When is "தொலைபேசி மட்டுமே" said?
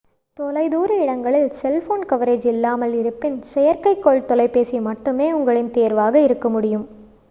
4.25-5.33